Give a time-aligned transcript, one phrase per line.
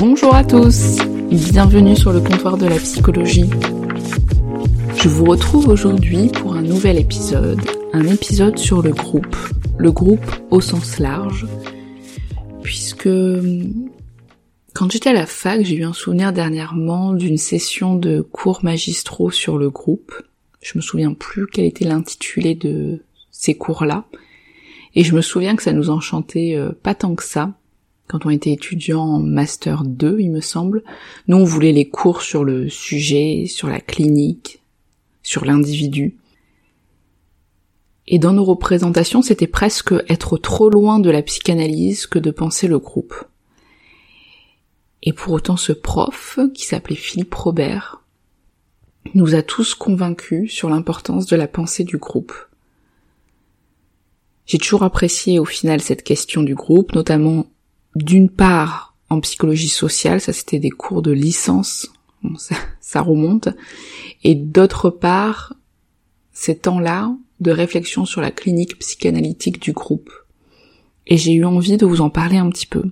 [0.00, 0.96] Bonjour à tous,
[1.30, 3.50] bienvenue sur le comptoir de la psychologie.
[4.96, 7.60] Je vous retrouve aujourd'hui pour un nouvel épisode,
[7.92, 9.36] un épisode sur le groupe,
[9.76, 11.46] le groupe au sens large,
[12.62, 13.10] puisque
[14.72, 19.30] quand j'étais à la fac, j'ai eu un souvenir dernièrement d'une session de cours magistraux
[19.30, 20.14] sur le groupe.
[20.62, 24.06] Je me souviens plus quel était l'intitulé de ces cours-là,
[24.94, 27.52] et je me souviens que ça nous enchantait euh, pas tant que ça,
[28.10, 30.82] quand on était étudiant en master 2, il me semble.
[31.28, 34.60] Nous, on voulait les cours sur le sujet, sur la clinique,
[35.22, 36.16] sur l'individu.
[38.08, 42.66] Et dans nos représentations, c'était presque être trop loin de la psychanalyse que de penser
[42.66, 43.14] le groupe.
[45.04, 48.02] Et pour autant, ce prof, qui s'appelait Philippe Robert,
[49.14, 52.34] nous a tous convaincus sur l'importance de la pensée du groupe.
[54.46, 57.46] J'ai toujours apprécié au final cette question du groupe, notamment
[57.94, 61.90] d'une part en psychologie sociale, ça c'était des cours de licence,
[62.80, 63.48] ça, remonte,
[64.22, 65.54] et d'autre part
[66.32, 70.10] ces temps-là de réflexion sur la clinique psychanalytique du groupe.
[71.06, 72.84] Et j'ai eu envie de vous en parler un petit peu.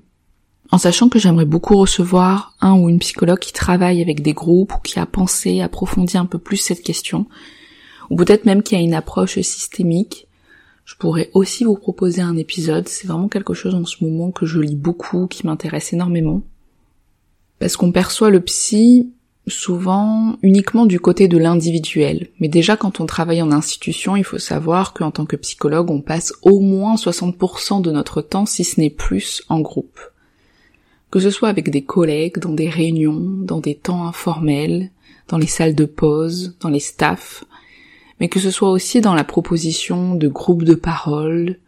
[0.71, 4.75] En sachant que j'aimerais beaucoup recevoir un ou une psychologue qui travaille avec des groupes
[4.75, 7.27] ou qui a pensé, approfondi un peu plus cette question,
[8.11, 10.28] ou peut-être même qui a une approche systémique,
[10.89, 14.47] je pourrais aussi vous proposer un épisode, c'est vraiment quelque chose en ce moment que
[14.47, 16.41] je lis beaucoup, qui m'intéresse énormément.
[17.59, 19.12] Parce qu'on perçoit le psy
[19.47, 22.28] souvent uniquement du côté de l'individuel.
[22.41, 26.00] Mais déjà quand on travaille en institution, il faut savoir qu'en tant que psychologue, on
[26.00, 30.00] passe au moins 60% de notre temps, si ce n'est plus, en groupe.
[31.10, 34.91] Que ce soit avec des collègues, dans des réunions, dans des temps informels,
[35.28, 37.44] dans les salles de pause, dans les staffs,
[38.21, 41.59] mais que ce soit aussi dans la proposition de groupes de parole,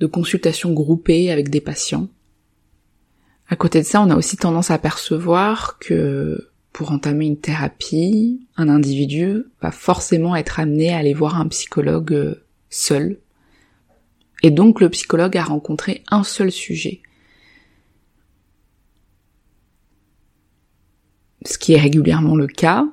[0.00, 2.08] de consultations groupées avec des patients.
[3.48, 8.46] À côté de ça, on a aussi tendance à percevoir que pour entamer une thérapie,
[8.56, 13.18] un individu va forcément être amené à aller voir un psychologue seul.
[14.42, 17.02] Et donc le psychologue a rencontré un seul sujet.
[21.44, 22.86] Ce qui est régulièrement le cas,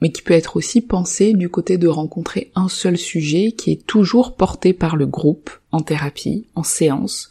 [0.00, 3.86] mais qui peut être aussi pensé du côté de rencontrer un seul sujet qui est
[3.86, 7.28] toujours porté par le groupe en thérapie, en séance,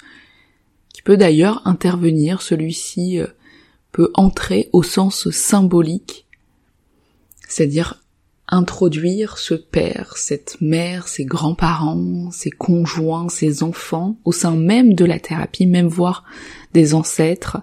[0.94, 3.28] qui peut d'ailleurs intervenir, celui-ci euh,
[3.92, 6.26] peut entrer au sens symbolique,
[7.48, 8.02] c'est-à-dire
[8.48, 15.06] introduire ce père, cette mère, ses grands-parents, ses conjoints, ses enfants au sein même de
[15.06, 16.24] la thérapie, même voir
[16.74, 17.58] des ancêtres,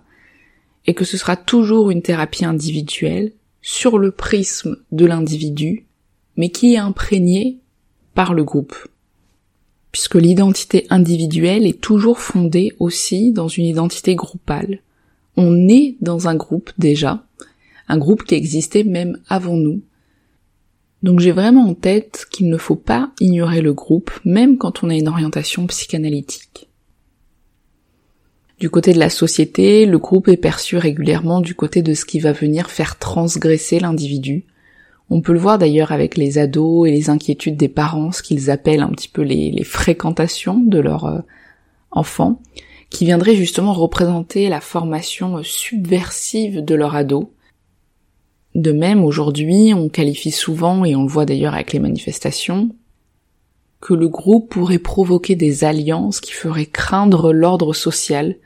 [0.86, 5.86] et que ce sera toujours une thérapie individuelle, sur le prisme de l'individu,
[6.36, 7.60] mais qui est imprégné
[8.14, 8.76] par le groupe.
[9.92, 14.80] Puisque l'identité individuelle est toujours fondée aussi dans une identité groupale.
[15.36, 17.24] On est dans un groupe déjà,
[17.88, 19.82] un groupe qui existait même avant nous.
[21.02, 24.90] Donc j'ai vraiment en tête qu'il ne faut pas ignorer le groupe, même quand on
[24.90, 26.68] a une orientation psychanalytique.
[28.62, 32.20] Du côté de la société, le groupe est perçu régulièrement du côté de ce qui
[32.20, 34.44] va venir faire transgresser l'individu.
[35.10, 38.52] On peut le voir d'ailleurs avec les ados et les inquiétudes des parents, ce qu'ils
[38.52, 41.18] appellent un petit peu les, fréquentations de leurs euh,
[41.90, 42.40] enfants,
[42.88, 47.32] qui viendraient justement représenter la formation subversive de leur ado.
[48.54, 52.70] De même, aujourd'hui, on qualifie souvent, et on le voit d'ailleurs avec les manifestations,
[53.80, 58.36] que le groupe pourrait provoquer des alliances qui feraient craindre l'ordre social,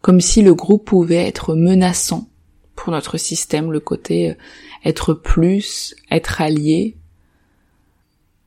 [0.00, 2.28] comme si le groupe pouvait être menaçant
[2.74, 4.34] pour notre système, le côté euh,
[4.84, 6.96] être plus, être allié,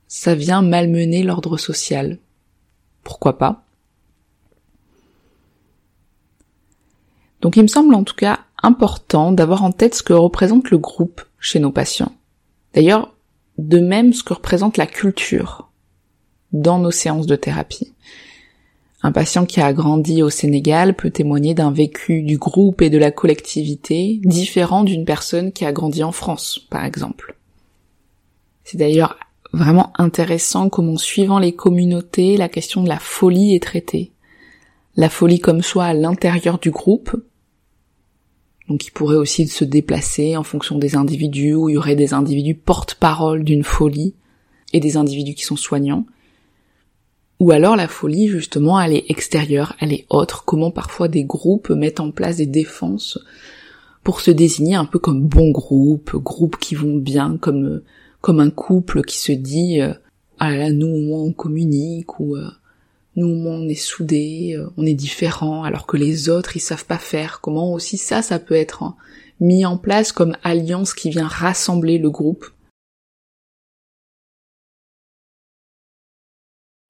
[0.08, 2.20] ça vient malmener l'ordre social.
[3.04, 3.64] Pourquoi pas?
[7.42, 10.78] Donc il me semble en tout cas important d'avoir en tête ce que représente le
[10.78, 12.14] groupe chez nos patients.
[12.74, 13.14] D'ailleurs,
[13.58, 15.70] de même ce que représente la culture
[16.54, 17.94] dans nos séances de thérapie.
[19.06, 22.98] Un patient qui a grandi au Sénégal peut témoigner d'un vécu du groupe et de
[22.98, 27.36] la collectivité différent d'une personne qui a grandi en France, par exemple.
[28.64, 29.20] C'est d'ailleurs
[29.52, 34.12] vraiment intéressant comment suivant les communautés, la question de la folie est traitée.
[34.96, 37.14] La folie comme soit à l'intérieur du groupe,
[38.70, 42.14] donc il pourrait aussi se déplacer en fonction des individus, où il y aurait des
[42.14, 44.14] individus porte-parole d'une folie,
[44.72, 46.06] et des individus qui sont soignants,
[47.44, 51.72] ou alors la folie, justement, elle est extérieure, elle est autre, comment parfois des groupes
[51.72, 53.20] mettent en place des défenses
[54.02, 57.82] pour se désigner un peu comme bon groupe, groupe qui vont bien, comme
[58.22, 59.94] comme un couple qui se dit euh,
[60.40, 62.48] ah là, nous au moins on communique ou euh,
[63.18, 66.62] nous au moins on est soudés, euh, on est différents, alors que les autres ils
[66.62, 67.42] savent pas faire.
[67.42, 68.96] Comment aussi ça, ça peut être
[69.42, 72.46] mis en place comme alliance qui vient rassembler le groupe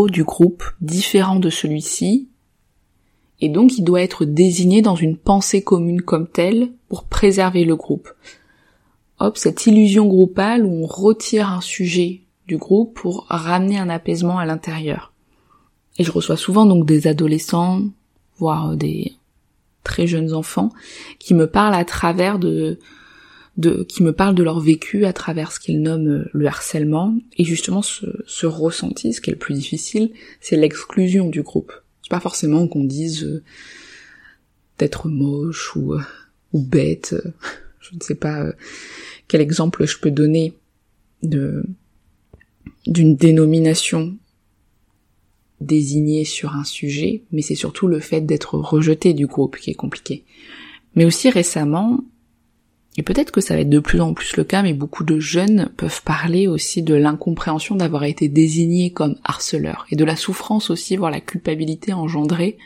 [0.07, 2.29] du groupe différent de celui-ci,
[3.41, 7.75] et donc il doit être désigné dans une pensée commune comme telle pour préserver le
[7.75, 8.09] groupe.
[9.19, 14.37] Hop, cette illusion groupale où on retire un sujet du groupe pour ramener un apaisement
[14.37, 15.13] à l'intérieur.
[15.97, 17.81] Et je reçois souvent donc des adolescents,
[18.37, 19.13] voire des
[19.83, 20.71] très jeunes enfants,
[21.19, 22.79] qui me parlent à travers de
[23.57, 27.15] de, qui me parlent de leur vécu à travers ce qu'ils nomment euh, le harcèlement.
[27.37, 30.11] Et justement, ce, ce ressenti, ce qui est le plus difficile,
[30.41, 31.71] c'est l'exclusion du groupe.
[32.01, 33.43] C'est pas forcément qu'on dise euh,
[34.79, 36.01] d'être moche ou, euh,
[36.51, 37.15] ou bête.
[37.79, 38.45] Je ne sais pas
[39.27, 40.53] quel exemple je peux donner
[41.21, 41.65] de
[42.87, 44.17] d'une dénomination
[45.59, 49.75] désignée sur un sujet, mais c'est surtout le fait d'être rejeté du groupe qui est
[49.75, 50.23] compliqué.
[50.95, 52.03] Mais aussi récemment,
[52.95, 55.19] et peut-être que ça va être de plus en plus le cas, mais beaucoup de
[55.19, 60.69] jeunes peuvent parler aussi de l'incompréhension d'avoir été désignés comme harceleurs, et de la souffrance
[60.69, 62.57] aussi, voire la culpabilité engendrée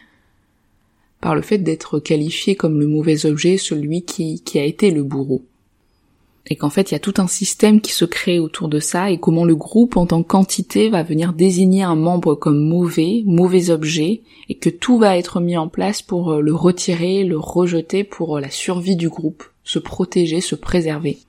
[1.22, 5.04] par le fait d'être qualifié comme le mauvais objet, celui qui, qui a été le
[5.04, 5.44] bourreau.
[6.50, 9.10] Et qu'en fait, il y a tout un système qui se crée autour de ça,
[9.10, 13.70] et comment le groupe en tant qu'entité va venir désigner un membre comme mauvais, mauvais
[13.70, 18.42] objet, et que tout va être mis en place pour le retirer, le rejeter pour
[18.42, 21.20] la survie du groupe se protéger, se préserver.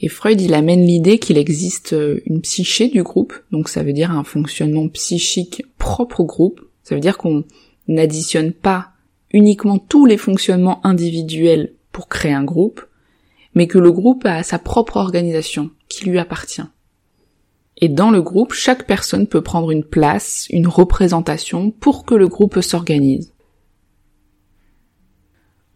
[0.00, 3.92] Et Freud, il amène l'idée qu'il existe euh, une psyché du groupe, donc ça veut
[3.92, 7.44] dire un fonctionnement psychique propre au groupe, ça veut dire qu'on
[7.88, 8.90] n'additionne pas
[9.32, 12.80] uniquement tous les fonctionnements individuels pour créer un groupe,
[13.54, 16.62] mais que le groupe a sa propre organisation qui lui appartient.
[17.78, 22.28] Et dans le groupe, chaque personne peut prendre une place, une représentation pour que le
[22.28, 23.32] groupe s'organise.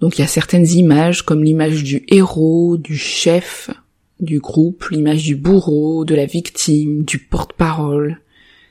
[0.03, 3.71] Donc il y a certaines images comme l'image du héros, du chef
[4.19, 8.21] du groupe, l'image du bourreau, de la victime, du porte-parole.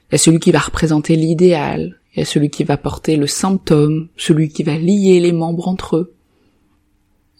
[0.09, 3.15] Il y a celui qui va représenter l'idéal, il y a celui qui va porter
[3.15, 6.13] le symptôme, celui qui va lier les membres entre eux.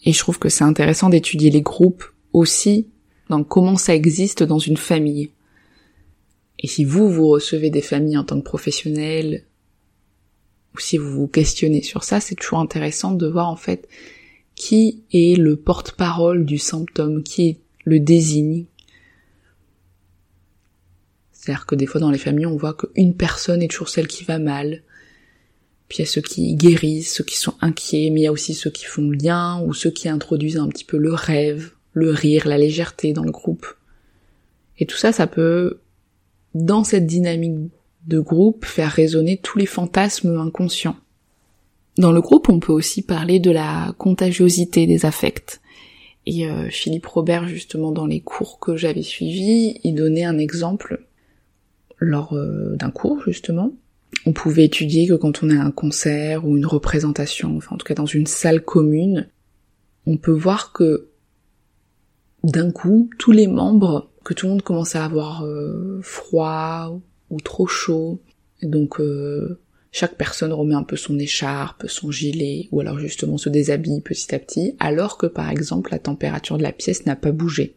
[0.04, 2.88] Et je trouve que c'est intéressant d'étudier les groupes aussi
[3.28, 5.32] dans comment ça existe dans une famille.
[6.58, 9.44] Et si vous, vous recevez des familles en tant que professionnel,
[10.74, 13.88] ou si vous vous questionnez sur ça, c'est toujours intéressant de voir en fait
[14.54, 18.66] qui est le porte-parole du symptôme, qui le désigne.
[21.32, 24.24] C'est-à-dire que des fois dans les familles, on voit qu'une personne est toujours celle qui
[24.24, 24.82] va mal.
[25.88, 28.32] Puis il y a ceux qui guérissent, ceux qui sont inquiets, mais il y a
[28.32, 32.10] aussi ceux qui font lien ou ceux qui introduisent un petit peu le rêve, le
[32.10, 33.66] rire, la légèreté dans le groupe.
[34.78, 35.80] Et tout ça, ça peut,
[36.54, 37.70] dans cette dynamique
[38.06, 40.96] de groupe faire résonner tous les fantasmes inconscients.
[41.98, 45.60] Dans le groupe, on peut aussi parler de la contagiosité des affects.
[46.24, 51.06] Et euh, Philippe Robert, justement, dans les cours que j'avais suivis, il donnait un exemple
[51.98, 53.72] lors euh, d'un cours, justement.
[54.26, 57.86] On pouvait étudier que quand on a un concert ou une représentation, enfin en tout
[57.86, 59.28] cas dans une salle commune,
[60.06, 61.08] on peut voir que
[62.44, 67.00] d'un coup, tous les membres, que tout le monde commence à avoir euh, froid
[67.32, 68.20] ou trop chaud.
[68.62, 69.58] donc euh,
[69.90, 74.34] chaque personne remet un peu son écharpe, son gilet, ou alors justement se déshabille petit
[74.34, 77.74] à petit, alors que par exemple la température de la pièce n'a pas bougé.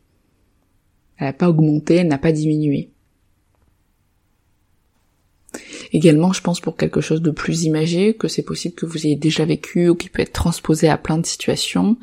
[1.18, 2.90] Elle n'a pas augmenté, elle n'a pas diminué.
[5.92, 9.16] Également, je pense pour quelque chose de plus imagé, que c'est possible que vous ayez
[9.16, 11.98] déjà vécu ou qui peut être transposé à plein de situations.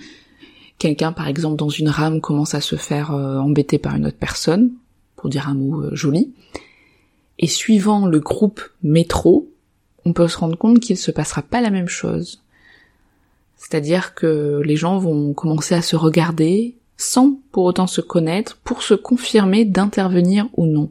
[0.79, 4.19] Quelqu'un, par exemple, dans une rame commence à se faire euh, embêter par une autre
[4.19, 4.73] personne,
[5.17, 6.33] pour dire un mot euh, joli,
[7.39, 9.49] et suivant le groupe métro,
[10.05, 12.43] on peut se rendre compte qu'il ne se passera pas la même chose.
[13.57, 18.83] C'est-à-dire que les gens vont commencer à se regarder sans pour autant se connaître pour
[18.83, 20.91] se confirmer d'intervenir ou non.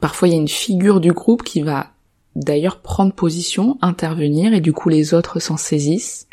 [0.00, 1.90] Parfois il y a une figure du groupe qui va
[2.36, 6.28] d'ailleurs prendre position, intervenir, et du coup les autres s'en saisissent.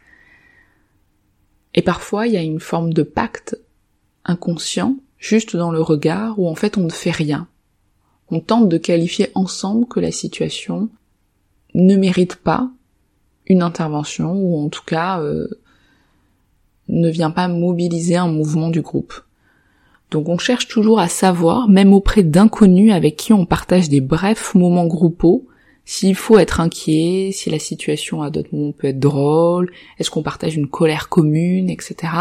[1.74, 3.58] Et parfois, il y a une forme de pacte
[4.25, 7.48] inconscient, juste dans le regard, où en fait on ne fait rien.
[8.36, 10.90] On tente de qualifier ensemble que la situation
[11.75, 12.72] ne mérite pas
[13.46, 15.48] une intervention, ou en tout cas euh,
[16.88, 19.13] ne vient pas mobiliser un mouvement du groupe.
[20.10, 24.56] Donc on cherche toujours à savoir, même auprès d'inconnus avec qui on partage des brefs
[24.56, 25.46] moments groupaux,
[25.86, 30.24] s'il faut être inquiet, si la situation à d'autres moments peut être drôle, est-ce qu'on
[30.24, 32.13] partage une colère commune, etc.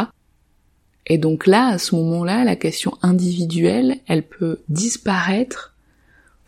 [1.07, 5.72] Et donc là, à ce moment-là, la question individuelle, elle peut disparaître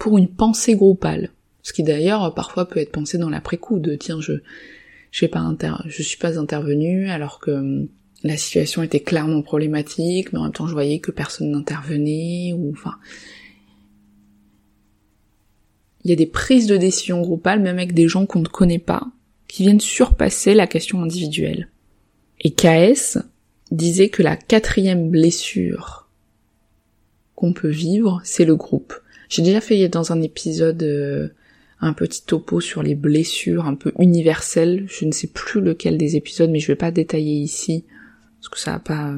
[0.05, 1.31] pour une pensée groupale.
[1.63, 4.35] Ce qui d'ailleurs parfois peut être pensé dans l'après-coup de tiens je
[5.11, 7.89] je pas inter je suis pas intervenu alors que hum,
[8.23, 12.71] la situation était clairement problématique, mais en même temps je voyais que personne n'intervenait, ou
[12.71, 12.97] enfin...
[16.05, 18.79] Il y a des prises de décision groupales, même avec des gens qu'on ne connaît
[18.79, 19.07] pas,
[19.49, 21.71] qui viennent surpasser la question individuelle.
[22.41, 23.19] Et KS
[23.71, 26.11] disait que la quatrième blessure
[27.35, 28.95] qu'on peut vivre, c'est le groupe.
[29.29, 31.29] J'ai déjà fait dans un épisode euh,
[31.81, 34.87] un petit topo sur les blessures un peu universelles.
[34.89, 37.85] Je ne sais plus lequel des épisodes, mais je vais pas détailler ici
[38.45, 39.11] parce que ça n'a pas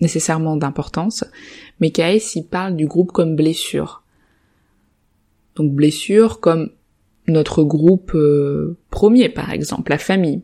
[0.00, 1.24] nécessairement d'importance,
[1.78, 4.02] mais KS il parle du groupe comme blessure.
[5.54, 6.70] Donc blessure comme
[7.28, 10.42] notre groupe euh, premier par exemple, la famille.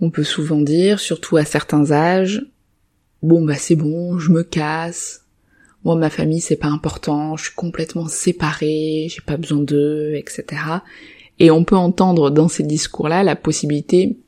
[0.00, 2.46] On peut souvent dire, surtout à certains âges,
[3.22, 5.25] bon bah c'est bon, je me casse,
[5.86, 10.44] moi ma famille c'est pas important, je suis complètement séparée, j'ai pas besoin d'eux, etc.
[11.38, 14.18] Et on peut entendre dans ces discours-là la possibilité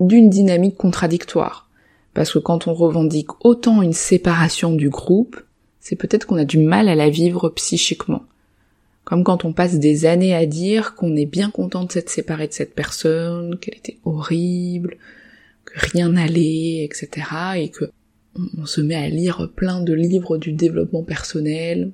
[0.00, 1.70] d'une dynamique contradictoire.
[2.14, 5.40] Parce que quand on revendique autant une séparation du groupe,
[5.78, 8.24] c'est peut-être qu'on a du mal à la vivre psychiquement.
[9.04, 12.48] Comme quand on passe des années à dire qu'on est bien content de s'être séparé
[12.48, 14.96] de cette personne, qu'elle était horrible,
[15.64, 17.08] que rien n'allait, etc.
[17.56, 17.84] et que
[18.36, 21.92] on se met à lire plein de livres du développement personnel,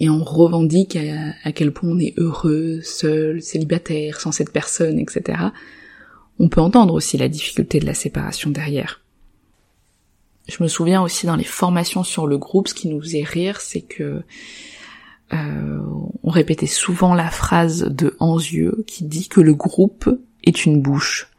[0.00, 0.96] et on revendique
[1.44, 5.50] à, quel point on est heureux, seul, célibataire, sans cette personne, etc
[6.38, 9.00] on peut entendre aussi la difficulté de la séparation derrière.
[10.48, 13.60] Je me souviens aussi dans les formations sur le groupe, ce qui nous faisait rire,
[13.60, 14.22] c'est que
[15.32, 15.80] euh,
[16.22, 20.08] on répétait souvent la phrase de Anzieux qui dit que le groupe
[20.44, 21.32] est une bouche,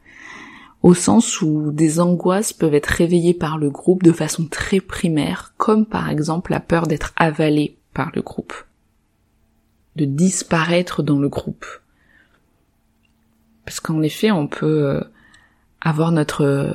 [0.84, 5.54] au sens où des angoisses peuvent être réveillées par le groupe de façon très primaire,
[5.58, 8.54] comme par exemple la peur d'être avalé par le groupe,
[9.96, 11.66] de disparaître dans le groupe.
[13.66, 15.02] Parce qu'en effet, on peut euh,
[15.82, 16.72] avoir notre euh,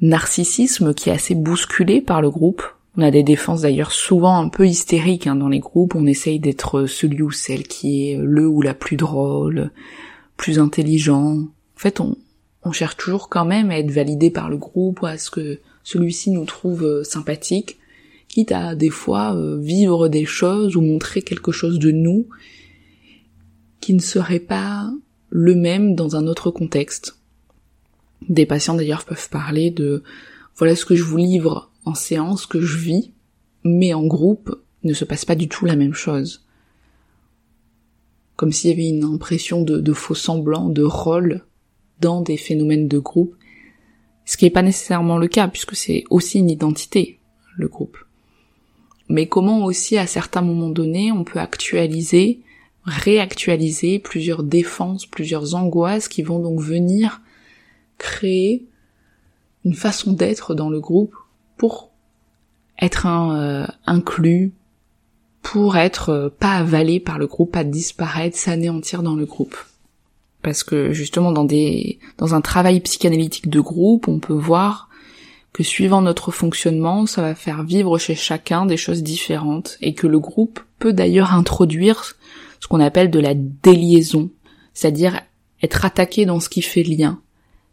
[0.00, 2.64] narcissisme qui est assez bousculé par le groupe.
[2.96, 5.94] On a des défenses d'ailleurs souvent un peu hystériques hein, dans les groupes.
[5.94, 9.70] On essaye d'être celui ou celle qui est le ou la plus drôle,
[10.36, 11.36] plus intelligent.
[11.36, 12.16] En fait, on,
[12.66, 15.60] on cherche toujours quand même à être validé par le groupe ou à ce que
[15.84, 17.78] celui-ci nous trouve euh, sympathique,
[18.28, 22.26] quitte à des fois vivre des choses ou montrer quelque chose de nous
[23.80, 24.90] qui ne serait pas
[25.30, 27.18] le même dans un autre contexte.
[28.28, 30.02] Des patients d'ailleurs peuvent parler de
[30.56, 33.12] voilà ce que je vous livre en séance, que je vis,
[33.62, 36.44] mais en groupe ne se passe pas du tout la même chose.
[38.36, 41.44] Comme s'il y avait une impression de, faux semblant, de rôle
[42.00, 43.34] dans des phénomènes de groupe,
[44.24, 47.20] ce qui n'est pas nécessairement le cas puisque c'est aussi une identité,
[47.56, 47.98] le groupe.
[49.08, 52.40] Mais comment aussi à certains moments donnés on peut actualiser
[52.86, 57.20] réactualiser plusieurs défenses, plusieurs angoisses qui vont donc venir
[57.98, 58.66] créer
[59.64, 61.14] une façon d'être dans le groupe
[61.56, 61.90] pour
[62.80, 64.52] être euh, inclus,
[65.42, 69.56] pour être euh, pas avalé par le groupe, pas disparaître, s'anéantir dans le groupe.
[70.46, 74.88] Parce que justement dans des dans un travail psychanalytique de groupe, on peut voir
[75.52, 80.06] que suivant notre fonctionnement, ça va faire vivre chez chacun des choses différentes et que
[80.06, 82.14] le groupe peut d'ailleurs introduire
[82.60, 84.30] ce qu'on appelle de la déliaison,
[84.72, 85.20] c'est-à-dire
[85.64, 87.18] être attaqué dans ce qui fait lien,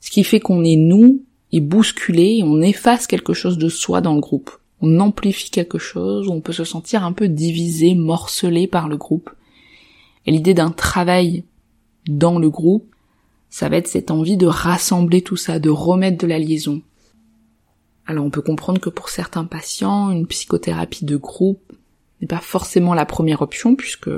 [0.02, 4.16] ce qui fait qu'on est nous et bousculé, on efface quelque chose de soi dans
[4.16, 4.50] le groupe.
[4.82, 9.30] On amplifie quelque chose, on peut se sentir un peu divisé, morcelé par le groupe.
[10.26, 11.44] Et l'idée d'un travail
[12.08, 12.94] dans le groupe,
[13.50, 16.82] ça va être cette envie de rassembler tout ça, de remettre de la liaison.
[18.06, 21.72] Alors on peut comprendre que pour certains patients, une psychothérapie de groupe
[22.20, 24.10] n'est pas forcément la première option puisque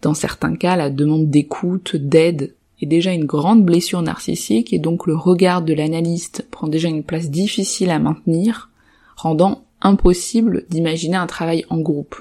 [0.00, 5.06] dans certains cas, la demande d'écoute, d'aide est déjà une grande blessure narcissique et donc
[5.06, 8.70] le regard de l'analyste prend déjà une place difficile à maintenir,
[9.16, 12.16] rendant impossible d'imaginer un travail en groupe.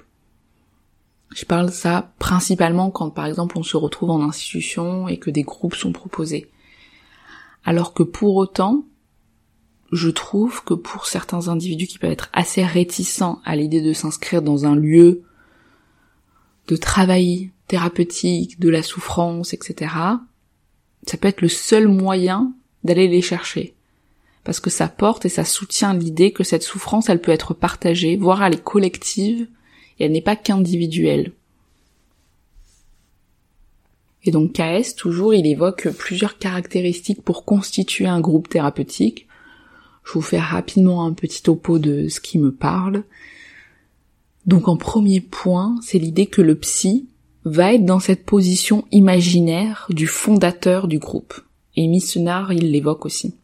[1.36, 5.44] Je parle ça principalement quand par exemple on se retrouve en institution et que des
[5.44, 6.50] groupes sont proposés.
[7.66, 8.86] Alors que pour autant,
[9.92, 14.42] je trouve que pour certains individus qui peuvent être assez réticents à l'idée de s'inscrire
[14.42, 15.24] dans un lieu
[16.68, 19.94] de travail thérapeutique, de la souffrance, etc.,
[21.06, 22.54] ça peut être le seul moyen
[22.84, 23.76] d'aller les chercher.
[24.44, 28.18] Parce que ça porte et ça soutient l'idée que cette souffrance, elle peut être partagée,
[28.18, 29.48] voire elle est collective,
[30.00, 31.32] elle n'est pas qu'individuelle.
[34.24, 39.28] Et donc KS, toujours, il évoque plusieurs caractéristiques pour constituer un groupe thérapeutique.
[40.04, 43.04] Je vous fais rapidement un petit topo de ce qui me parle.
[44.46, 47.08] Donc en premier point, c'est l'idée que le psy
[47.46, 51.34] va être dans cette position imaginaire du fondateur du groupe.
[51.76, 53.36] Et Missionnaire, il l'évoque aussi.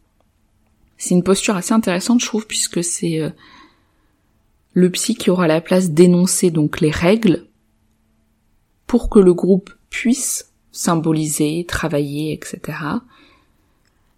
[0.98, 3.30] C'est une posture assez intéressante, je trouve, puisque c'est euh,
[4.74, 7.46] le psy qui aura la place d'énoncer donc les règles
[8.86, 12.78] pour que le groupe puisse symboliser, travailler, etc.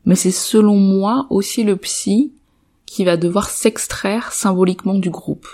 [0.07, 2.33] Mais c'est selon moi aussi le psy
[2.87, 5.47] qui va devoir s'extraire symboliquement du groupe.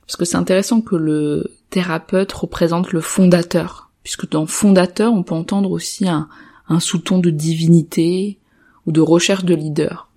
[0.00, 5.34] Parce que c'est intéressant que le thérapeute représente le fondateur, puisque dans fondateur, on peut
[5.34, 6.28] entendre aussi un,
[6.68, 8.38] un sous-ton de divinité
[8.86, 10.07] ou de recherche de leader.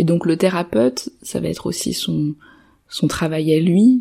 [0.00, 2.34] Et donc le thérapeute, ça va être aussi son,
[3.06, 4.00] travail à lui,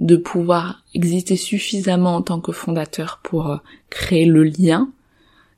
[0.00, 3.58] de pouvoir exister suffisamment en tant que fondateur pour euh,
[3.90, 4.90] créer le lien,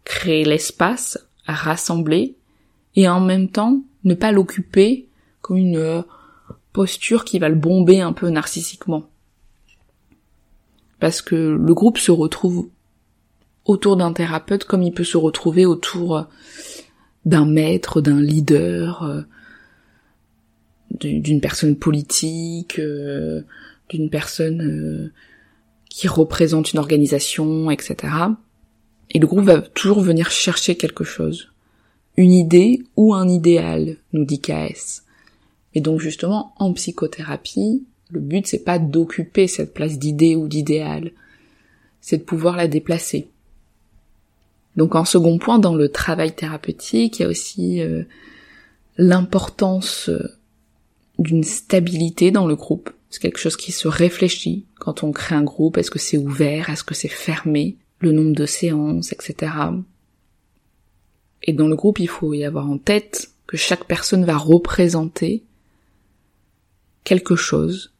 [0.02, 2.34] créer l'espace, rassembler,
[2.96, 5.06] et en même temps ne pas l'occuper
[5.40, 6.02] comme une euh,
[6.72, 9.04] posture qui va le bomber un peu narcissiquement.
[10.98, 12.70] Parce que le groupe se retrouve
[13.66, 16.22] autour d'un thérapeute comme il peut se retrouver autour euh,
[17.24, 19.24] d'un maître, d'un leader,
[21.00, 22.80] d'une personne politique,
[23.88, 25.12] d'une personne
[25.88, 28.12] qui représente une organisation, etc.
[29.10, 31.50] Et le groupe va toujours venir chercher quelque chose.
[32.16, 35.02] Une idée ou un idéal, nous dit KS.
[35.74, 41.10] Et donc justement, en psychothérapie, le but c'est pas d'occuper cette place d'idée ou d'idéal,
[42.00, 43.28] c'est de pouvoir la déplacer.
[44.76, 48.02] Donc en second point, dans le travail thérapeutique, il y a aussi euh,
[48.96, 50.36] l'importance euh,
[51.18, 52.90] d'une stabilité dans le groupe.
[53.10, 55.78] C'est quelque chose qui se réfléchit quand on crée un groupe.
[55.78, 56.70] Est-ce que c'est ouvert?
[56.70, 57.76] Est-ce que c'est fermé?
[58.00, 59.52] Le nombre de séances, etc.
[61.42, 65.44] Et dans le groupe, il faut y avoir en tête que chaque personne va représenter
[67.04, 67.92] quelque chose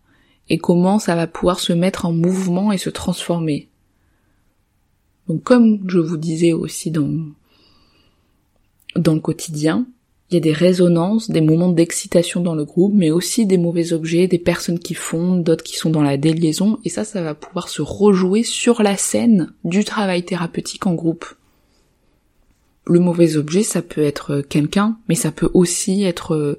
[0.48, 3.68] et comment ça va pouvoir se mettre en mouvement et se transformer.
[5.28, 7.12] Donc comme je vous disais aussi dans,
[8.96, 9.86] dans le quotidien,
[10.34, 14.26] y a des résonances, des moments d'excitation dans le groupe, mais aussi des mauvais objets,
[14.26, 17.68] des personnes qui fondent, d'autres qui sont dans la déliaison, et ça, ça va pouvoir
[17.68, 21.26] se rejouer sur la scène du travail thérapeutique en groupe.
[22.86, 26.58] Le mauvais objet, ça peut être quelqu'un, mais ça peut aussi être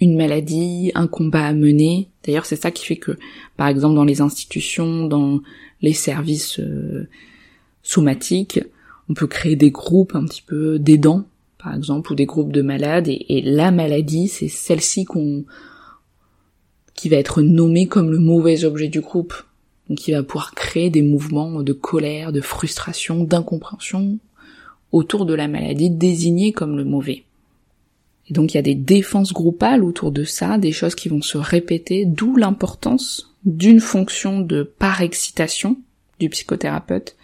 [0.00, 2.08] une maladie, un combat à mener.
[2.24, 3.18] D'ailleurs, c'est ça qui fait que,
[3.56, 5.40] par exemple, dans les institutions, dans
[5.82, 7.08] les services euh,
[7.82, 8.60] somatiques,
[9.08, 11.24] on peut créer des groupes un petit peu d'aidants,
[11.62, 15.44] par exemple, ou des groupes de malades, et, la maladie, c'est celle-ci qu'on
[16.94, 19.34] qui va être nommée comme le mauvais objet du groupe,
[19.88, 24.18] donc qui va pouvoir créer des mouvements de colère, de frustration, d'incompréhension
[24.92, 27.24] autour de la maladie désignée comme le mauvais.
[28.28, 31.22] Et donc il y a des défenses groupales autour de ça, des choses qui vont
[31.22, 35.78] se répéter, d'où l'importance d'une fonction de par-excitation
[36.18, 37.16] du psychothérapeute,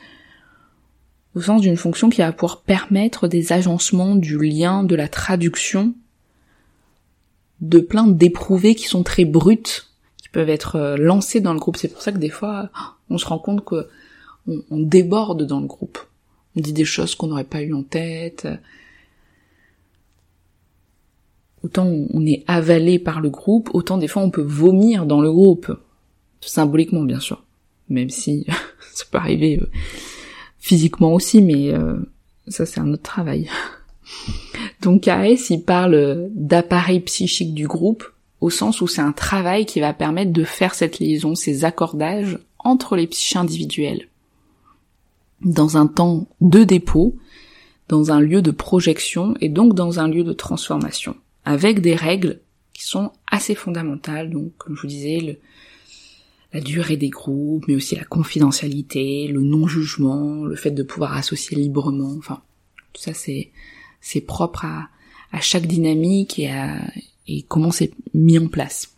[1.36, 5.94] au sens d'une fonction qui va pouvoir permettre des agencements du lien, de la traduction,
[7.60, 9.84] de plein d'éprouvés qui sont très bruts,
[10.16, 11.76] qui peuvent être euh, lancés dans le groupe.
[11.76, 12.70] C'est pour ça que des fois,
[13.10, 13.86] on se rend compte que
[14.48, 15.98] on, déborde dans le groupe.
[16.56, 18.48] On dit des choses qu'on n'aurait pas eu en tête,
[21.62, 25.30] autant on est avalé par le groupe, autant des fois on peut vomir dans le
[25.30, 25.70] groupe.
[26.40, 27.42] Symboliquement bien sûr.
[27.90, 28.46] Même si
[28.94, 29.66] ça peut arriver euh,
[30.66, 31.94] physiquement aussi, mais euh,
[32.48, 33.48] ça c'est un autre travail.
[34.82, 38.04] Donc AS il parle d'appareil psychique du groupe,
[38.40, 42.40] au sens où c'est un travail qui va permettre de faire cette liaison, ces accordages
[42.58, 44.08] entre les psychiques individuels.
[45.40, 47.14] Dans un temps de dépôt,
[47.88, 52.40] dans un lieu de projection et donc dans un lieu de transformation avec des règles
[52.72, 55.36] qui sont assez fondamentales, donc comme je vous disais, le,
[56.52, 61.56] la durée des groupes, mais aussi la confidentialité, le non-jugement, le fait de pouvoir associer
[61.56, 62.42] librement, enfin,
[62.92, 63.50] tout ça c'est
[64.00, 64.88] c'est propre à,
[65.32, 66.50] à chaque dynamique et,
[67.26, 68.92] et comment c'est mis en place.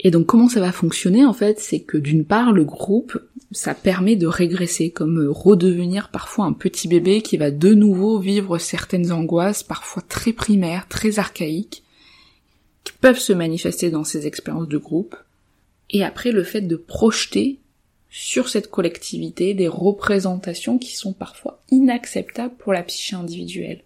[0.00, 3.18] Et donc comment ça va fonctionner en fait, c'est que d'une part le groupe,
[3.52, 8.18] ça permet de régresser, comme euh, redevenir parfois un petit bébé qui va de nouveau
[8.18, 11.82] vivre certaines angoisses, parfois très primaires, très archaïques,
[12.84, 15.16] qui peuvent se manifester dans ces expériences de groupe.
[15.90, 17.60] Et après le fait de projeter
[18.08, 23.82] sur cette collectivité des représentations qui sont parfois inacceptables pour la psyché individuelle.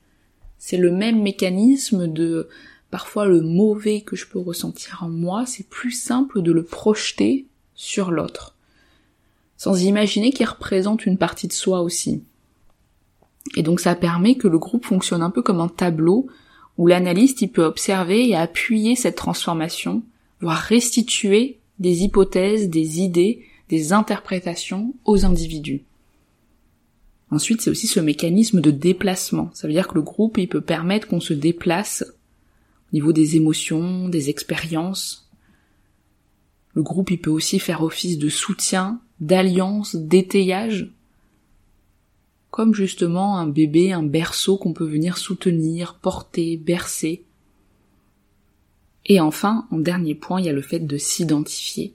[0.59, 2.49] C'est le même mécanisme de
[2.91, 7.47] parfois le mauvais que je peux ressentir en moi, c'est plus simple de le projeter
[7.75, 8.57] sur l'autre,
[9.57, 12.23] sans imaginer qu'il représente une partie de soi aussi.
[13.57, 16.27] Et donc ça permet que le groupe fonctionne un peu comme un tableau
[16.79, 20.03] où l'analyste il peut observer et appuyer cette transformation,
[20.41, 25.83] voire restituer des hypothèses, des idées, des interprétations aux individus.
[27.31, 29.51] Ensuite, c'est aussi ce mécanisme de déplacement.
[29.55, 32.05] Ça veut dire que le groupe, il peut permettre qu'on se déplace
[32.93, 35.31] au niveau des émotions, des expériences.
[36.75, 40.93] Le groupe, il peut aussi faire office de soutien, d'alliance, d'étayage.
[42.51, 47.25] Comme justement un bébé, un berceau qu'on peut venir soutenir, porter, bercer.
[49.11, 51.95] Et enfin, en dernier point, il y a le fait de s'identifier.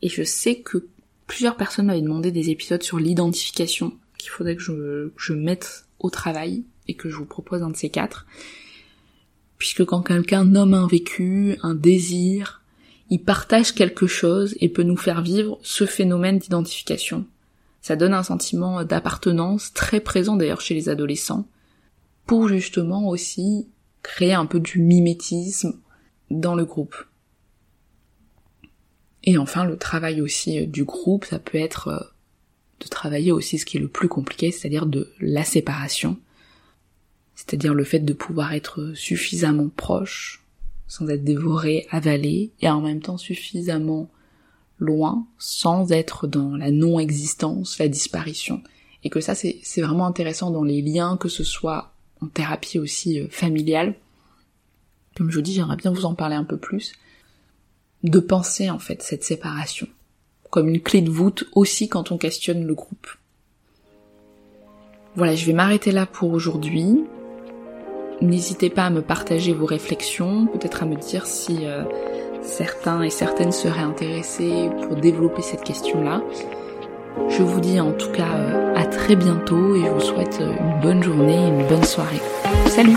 [0.00, 0.86] Et je sais que
[1.26, 6.62] plusieurs personnes m'avaient demandé des épisodes sur l'identification qu'il faudrait que je, mette au travail
[6.86, 8.26] et que je vous propose un de ces quatre
[9.58, 12.62] puisque quand quelqu'un nomme un vécu, un désir,
[13.10, 17.26] il partage quelque chose et peut nous faire vivre ce phénomène d'identification.
[17.80, 21.48] Ça donne un sentiment d'appartenance très présent d'ailleurs chez les adolescents,
[22.24, 23.66] pour justement aussi
[24.02, 25.80] créer un peu du mimétisme
[26.30, 26.96] dans le groupe.
[29.22, 32.00] Et enfin, le travail aussi du groupe, ça peut être euh,
[32.80, 36.18] de travailler aussi ce qui est le plus compliqué, c'est-à-dire de la séparation
[37.34, 40.42] c'est-à-dire le fait de pouvoir être suffisamment proche,
[40.86, 44.10] sans être dévoré, avalé, et en même temps suffisamment
[44.78, 48.62] loin, sans être dans la non-existence, la disparition.
[49.02, 53.20] Et que ça, c'est vraiment intéressant dans les liens, que ce soit en thérapie aussi
[53.20, 53.94] euh, familiale.
[55.16, 56.92] Comme je vous dis, j'aimerais bien vous en parler un peu plus.
[58.02, 59.86] De penser, en fait, cette séparation.
[60.50, 63.06] Comme une clé de voûte aussi quand on questionne le groupe.
[65.16, 67.04] Voilà, je vais m'arrêter là pour aujourd'hui.
[68.20, 71.84] N'hésitez pas à me partager vos réflexions, peut-être à me dire si euh,
[72.42, 76.22] certains et certaines seraient intéressés pour développer cette question-là.
[77.28, 80.52] Je vous dis en tout cas euh, à très bientôt et je vous souhaite euh,
[80.58, 82.20] une bonne journée et une bonne soirée.
[82.66, 82.96] Salut